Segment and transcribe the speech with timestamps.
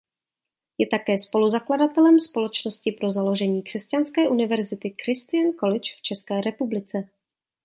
[0.77, 7.09] Je také spoluzakladatelem společnosti pro založení křesťanské univerzity Christian College v České republice.